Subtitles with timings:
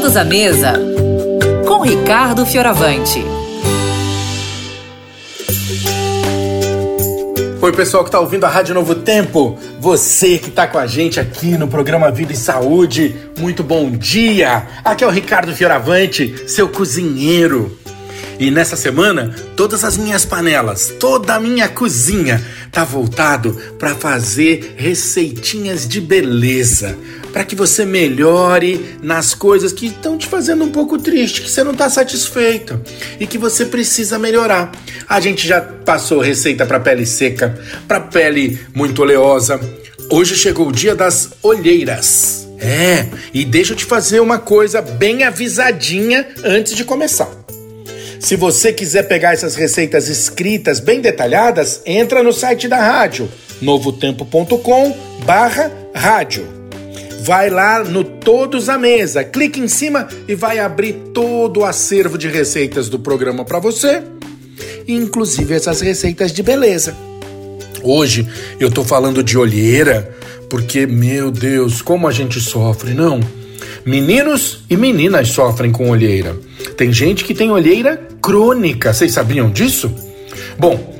[0.00, 0.72] Todos à mesa
[1.68, 3.22] com Ricardo Fioravante.
[7.60, 11.20] Oi, pessoal que está ouvindo a Rádio Novo Tempo, você que está com a gente
[11.20, 14.66] aqui no programa Vida e Saúde, muito bom dia!
[14.82, 17.78] Aqui é o Ricardo Fioravante, seu cozinheiro.
[18.40, 22.42] E nessa semana, todas as minhas panelas, toda a minha cozinha
[22.72, 26.96] tá voltado para fazer receitinhas de beleza,
[27.34, 31.62] para que você melhore nas coisas que estão te fazendo um pouco triste, que você
[31.62, 32.80] não está satisfeito
[33.20, 34.72] e que você precisa melhorar.
[35.06, 39.60] A gente já passou receita para pele seca, para pele muito oleosa.
[40.08, 42.48] Hoje chegou o dia das olheiras.
[42.58, 47.39] É, e deixa eu te fazer uma coisa bem avisadinha antes de começar.
[48.20, 53.30] Se você quiser pegar essas receitas escritas bem detalhadas, entra no site da rádio,
[53.62, 56.46] novotempo.com barra rádio.
[57.22, 62.18] Vai lá no Todos à Mesa, clique em cima e vai abrir todo o acervo
[62.18, 64.02] de receitas do programa para você,
[64.86, 66.94] inclusive essas receitas de beleza.
[67.82, 68.28] Hoje
[68.60, 70.14] eu tô falando de olheira,
[70.50, 73.20] porque, meu Deus, como a gente sofre, não?
[73.84, 76.36] Meninos e meninas sofrem com olheira.
[76.76, 79.90] Tem gente que tem olheira crônica, vocês sabiam disso?
[80.58, 80.94] Bom,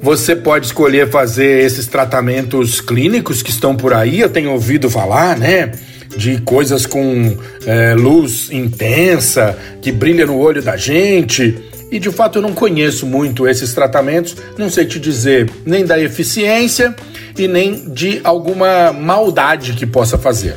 [0.00, 5.36] você pode escolher fazer esses tratamentos clínicos que estão por aí, eu tenho ouvido falar,
[5.36, 5.72] né?
[6.16, 11.58] De coisas com é, luz intensa, que brilha no olho da gente.
[11.90, 15.98] E de fato eu não conheço muito esses tratamentos, não sei te dizer nem da
[15.98, 16.94] eficiência
[17.36, 20.56] e nem de alguma maldade que possa fazer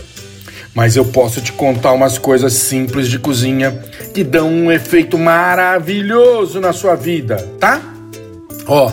[0.74, 3.72] mas eu posso te contar umas coisas simples de cozinha
[4.14, 7.82] que dão um efeito maravilhoso na sua vida, tá?
[8.68, 8.92] Ó,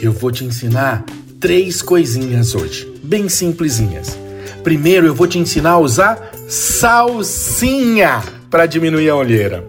[0.00, 1.04] eu vou te ensinar
[1.40, 4.16] três coisinhas hoje, bem simplesinhas.
[4.62, 9.64] Primeiro, eu vou te ensinar a usar salsinha para diminuir a olheira.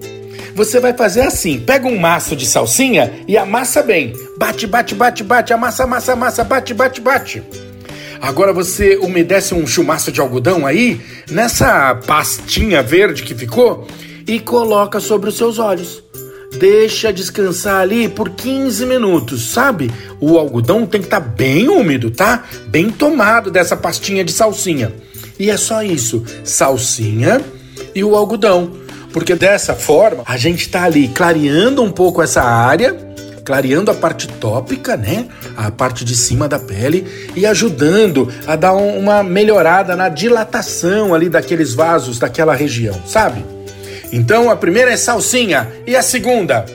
[0.56, 4.14] Você vai fazer assim: pega um maço de salsinha e amassa bem.
[4.38, 7.44] Bate, bate, bate, bate, amassa, amassa, amassa, bate, bate, bate.
[8.24, 13.86] Agora você umedece um chumaço de algodão aí, nessa pastinha verde que ficou,
[14.26, 16.02] e coloca sobre os seus olhos.
[16.58, 19.92] Deixa descansar ali por 15 minutos, sabe?
[20.22, 22.46] O algodão tem que estar tá bem úmido, tá?
[22.68, 24.94] Bem tomado dessa pastinha de salsinha.
[25.38, 27.42] E é só isso: salsinha
[27.94, 28.72] e o algodão.
[29.12, 33.13] Porque dessa forma a gente está ali clareando um pouco essa área
[33.44, 35.28] clareando a parte tópica, né?
[35.56, 41.30] A parte de cima da pele e ajudando a dar uma melhorada na dilatação ali
[41.30, 43.44] daqueles vasos daquela região, sabe?
[44.12, 46.66] Então a primeira é salsinha e a segunda,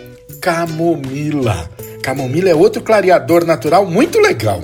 [0.41, 1.69] camomila.
[2.03, 4.63] Camomila é outro clareador natural muito legal.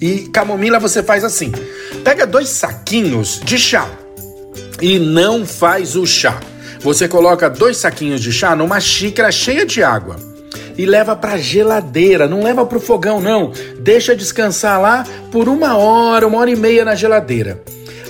[0.00, 1.52] E camomila você faz assim:
[2.04, 3.88] pega dois saquinhos de chá
[4.80, 6.38] e não faz o chá.
[6.80, 10.35] Você coloca dois saquinhos de chá numa xícara cheia de água
[10.76, 12.28] e leva para geladeira.
[12.28, 13.52] Não leva para o fogão, não.
[13.78, 17.62] Deixa descansar lá por uma hora, uma hora e meia na geladeira.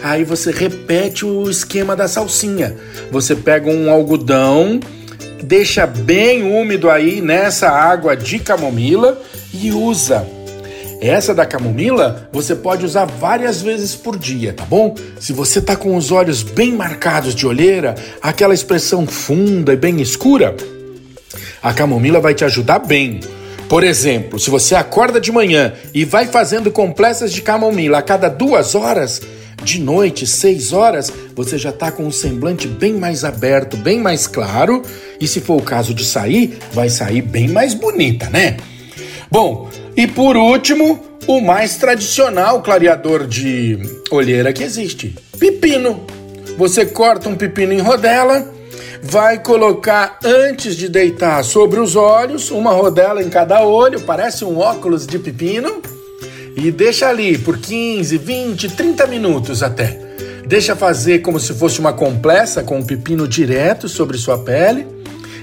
[0.03, 2.76] Aí você repete o esquema da salsinha.
[3.10, 4.78] Você pega um algodão,
[5.43, 9.21] deixa bem úmido aí nessa água de camomila
[9.53, 10.26] e usa.
[11.00, 14.94] Essa da camomila você pode usar várias vezes por dia, tá bom?
[15.21, 20.00] Se você tá com os olhos bem marcados de olheira, aquela expressão funda e bem
[20.00, 20.56] escura,
[21.62, 23.21] a camomila vai te ajudar bem.
[23.69, 28.28] Por exemplo, se você acorda de manhã e vai fazendo compressas de camomila a cada
[28.28, 29.21] duas horas,
[29.62, 34.27] de noite, seis horas, você já está com um semblante bem mais aberto, bem mais
[34.27, 34.83] claro.
[35.21, 38.56] E se for o caso de sair, vai sair bem mais bonita, né?
[39.31, 43.78] Bom, e por último, o mais tradicional clareador de
[44.11, 46.06] olheira que existe: pepino.
[46.56, 48.55] Você corta um pepino em rodela
[49.03, 54.59] vai colocar antes de deitar sobre os olhos, uma rodela em cada olho, parece um
[54.59, 55.81] óculos de pepino,
[56.57, 60.01] e deixa ali por 15, 20, 30 minutos até.
[60.47, 64.87] Deixa fazer como se fosse uma compressa com o pepino direto sobre sua pele.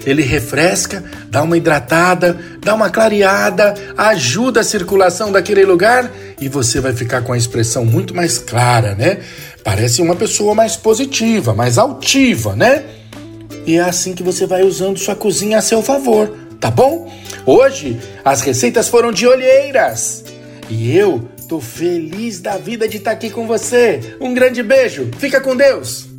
[0.05, 6.11] Ele refresca, dá uma hidratada, dá uma clareada, ajuda a circulação daquele lugar
[6.41, 9.19] e você vai ficar com a expressão muito mais clara, né?
[9.63, 12.83] Parece uma pessoa mais positiva, mais altiva, né?
[13.65, 17.11] E é assim que você vai usando sua cozinha a seu favor, tá bom?
[17.45, 20.23] Hoje as receitas foram de olheiras.
[20.69, 24.15] E eu tô feliz da vida de estar tá aqui com você.
[24.19, 25.09] Um grande beijo.
[25.17, 26.12] Fica com Deus.